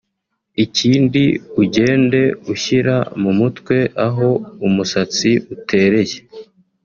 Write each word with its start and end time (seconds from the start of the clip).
ikindi 0.63 1.23
ugende 1.61 2.21
ushyira 2.53 2.95
mu 3.21 3.31
mutwe 3.39 3.77
aho 4.07 4.29
umusatsi 4.67 5.29
utereye 5.55 6.17